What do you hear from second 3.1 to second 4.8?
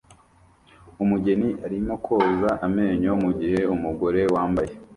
mugihe umugore wambaye